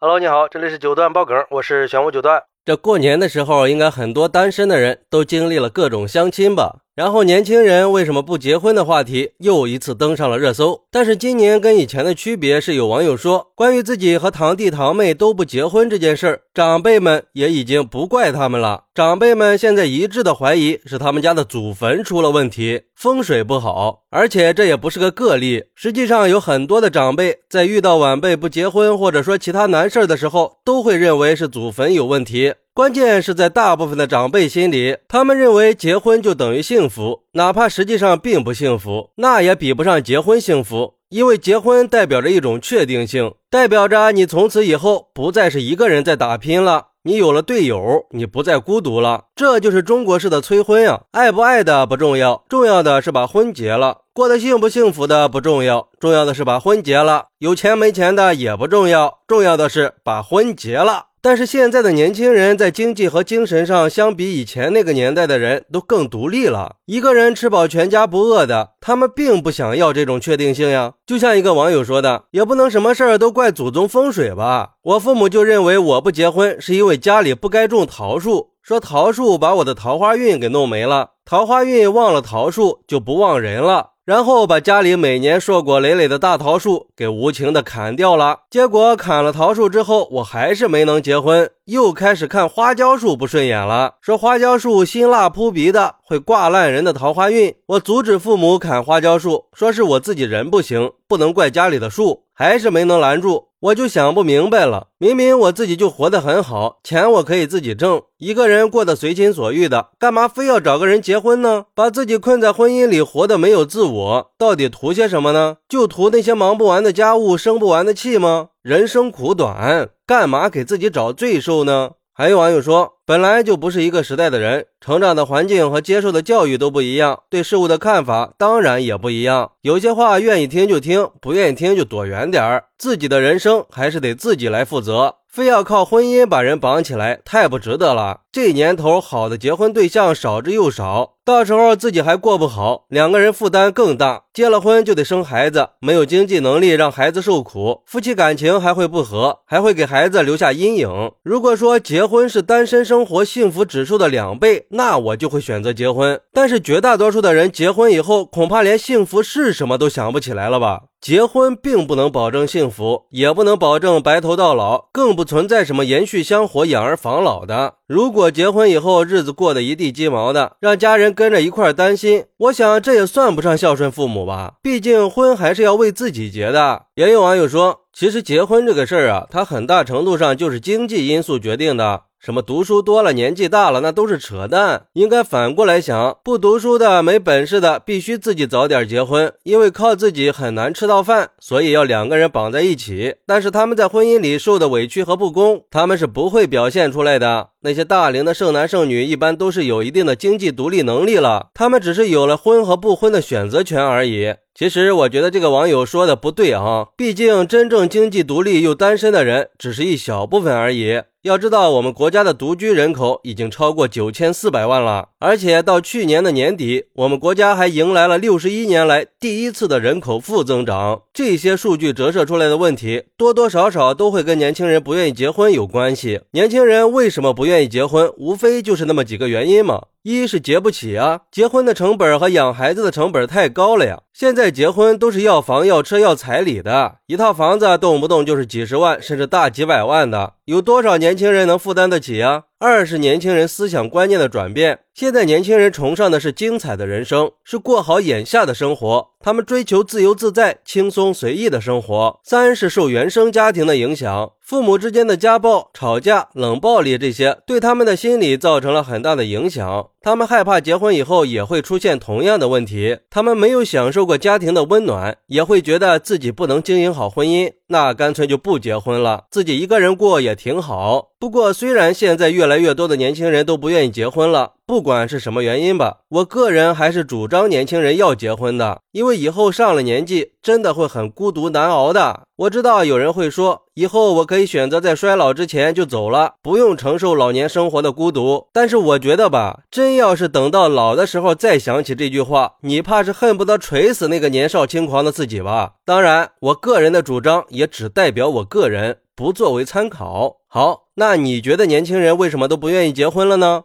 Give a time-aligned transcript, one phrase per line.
[0.00, 2.44] Hello，你好，这里是九段爆梗，我是玄武九段。
[2.64, 6.82] 这过年的时候，应该很多单身的人都经历了各种相亲吧？
[6.98, 10.80] 然后年轻人为什么不结婚的话题又一次登上了热搜。
[10.90, 18.86] 但是今年跟以前的区别是，有网友说，关于自己和堂弟堂妹都不结婚这件事儿，长辈们也已经不怪他们了。
[18.92, 24.00] 长辈们现在一致的怀疑是他们家的祖坟出了问题，风水不好。
[24.10, 32.54] 而且这也不是个个例，实际上有很多的长辈在遇到晚辈不结婚或者说其他难事儿的时候，都会认为是祖坟有问题。
[32.78, 40.94] 关键是在大部分的长辈心里，他们认为结婚就等于幸福，哪怕实际上并不幸福，那也比不上结婚幸福。
[41.08, 49.24] 因为结婚代表着一种确定性，代表着你从此以后不再是一个人在打拼了，你有了队友，你不再孤独了。
[49.34, 51.00] 这就是中国式的催婚呀！
[51.10, 54.02] 爱不爱的不重要，重要的是把婚结了。
[54.14, 57.26] 过得幸不幸福的不重要，重要的是把婚结了。
[57.40, 61.06] 有钱没钱的也不重要，重要的是把婚结了。
[61.20, 66.76] 但是现在的年轻人在经济和精神上，相比以前那个年代的人都更独立了。
[66.86, 70.94] 一个人吃饱全家不饿的，他们并不想要这种确定性呀。
[71.04, 74.74] 就像一个网友说的，也不能什么事儿都怪祖宗风水吧。
[74.82, 83.92] 我父母就认为我不结婚是因为家里不该种桃树，说桃树把我的桃花运给弄没了，桃花运忘了桃树就不忘人了。
[84.04, 88.40] 然后把家里每年硕果累累的大桃树给无情的砍掉了。
[88.50, 97.54] 结果砍了桃树之后，我还是没能结婚，又开始看花椒树不顺眼了，说花椒树辛辣扑鼻的，会挂烂人的桃花运。
[97.68, 103.48] 我阻止父母砍花椒树，说是我自己人不行，不能怪家里的树，还是没能拦住。
[103.60, 111.64] 我就想不明白了，明明我自己就活得很好，钱我可以自己挣，一个人过得随心所欲的，干嘛非要找个人结婚呢？
[111.74, 115.56] 把自己困在婚姻里，活得没有自我，到底图些什么呢？
[115.68, 118.50] 就图那些忙不完的家务，生不完的气吗？
[118.62, 121.90] 人生苦短，干嘛给自己找罪受呢？
[122.14, 129.52] 还有网友说，本来就不是一个时代的人，成长的环境和接受的教育都不一样，对事物的看法当然也不一样。
[129.62, 132.64] 有些话愿意听就听，不愿意听就躲远点儿。
[132.76, 135.14] 自己的人生还是得自己来负责。
[135.26, 138.20] 非要靠婚姻把人绑起来，太不值得了。
[138.32, 144.24] 这年头，好的结婚对象少之又少，到时候自己还过不好，两个人负担更大。
[144.32, 151.12] 结了婚就得生孩子，没有经济能力让孩子受苦，夫妻感情还会不和，还会给孩子留下阴影。
[151.22, 156.20] 如果说结婚是单身生生活幸福指数的两倍，那我就会选择结婚。
[156.32, 160.80] 但是绝大多数的人结婚以后，恐怕连幸福是什么都想不起来了吧？
[161.00, 167.74] 结婚并不能保证幸福，也不能保证白头到老，更不存在什么延续香火、养儿防老的。
[167.86, 174.54] 如果结婚以后日子过得一地鸡毛的，让家人跟着一块担心，我想这也算不上孝顺父母吧。
[174.60, 176.86] 毕竟婚还是要为自己结的。
[176.96, 182.02] 也有网友说，其实结婚这个事儿啊，它很大程度上就是经济因素决定的。
[182.18, 184.86] 什么读书多了，年纪大了，那都是扯淡。
[184.94, 193.14] 应该反过来想，不读书的、没本事的，必须自己早点结婚，因为靠自己很难吃到饭，所以要两个人绑在一起。
[193.24, 197.50] 但是他们在婚姻里受的委屈和不公，他们是不会表现出来的。
[197.60, 204.34] 那些大龄的剩男剩女，一般都是有一定的经济独立能力了，他们只是有了婚和不婚的选择权而已。
[204.58, 211.00] 其实我觉得这个网友说的不对啊，毕竟真正经济独立又单身的人只是一小部分而已。
[211.22, 221.02] 要知道，我们国家的独居人口已经超过九千四百万了，而且到去年的年底，我们国家还迎来了六十一年来第一次的人口负增长。
[221.12, 226.22] 这些数据折射出来的问题，多多少少都会跟年轻人不愿意结婚有关系。
[226.32, 228.12] 年轻人为什么不愿意结婚？
[228.16, 229.82] 无非就是那么几个原因嘛。
[230.02, 234.00] 一是结不起啊，结婚的成本和养孩子的成本太高了呀。
[234.12, 242.44] 现在结婚都是要房、要车、要彩礼的，一套房子动不动就是几十万，甚至大几百万的，有多少年轻人能负担得起呀？
[242.60, 252.18] 二是年轻人思想观念的转变，现在年轻人崇尚的是精彩的人生，是过好眼下的生活，他们追求自由自在、轻松随意的生活。
[252.24, 254.32] 三是受原生家庭的影响。
[254.42, 259.90] 父母之间的家暴、吵架、冷暴力，这些对他们的心理造成了很大的影响。
[260.00, 262.98] 他们害怕结婚以后也会出现同样的问题。
[263.10, 271.10] 他们没有享受过家庭的温暖，也会觉得自己不能经营好婚姻，那干脆就不结婚了，自己一个人过也挺好。
[271.18, 274.54] 不过，虽然现在越来越多的年轻人都不愿意结婚了。
[274.68, 282.24] 不管是什么原因吧，我个人还是主张年轻人要结婚的，因为以后上了年纪，真的会很孤独难熬的。
[282.36, 288.48] 我知道有人会说，以后我可以选择在衰老之前就走了，不用承受老年生活的孤独。
[288.52, 295.76] 但是我觉得吧，真要是等到老的时候再想起这句话，你怕是恨不得锤死那个年少轻狂的自己吧。
[295.86, 300.36] 当然，我个人的主张也只代表我个人，不作为参考。
[300.46, 303.64] 好，那你觉得年轻人为什么都不愿意结婚了呢？